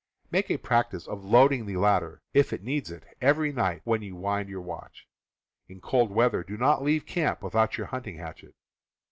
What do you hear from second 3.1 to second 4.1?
every night when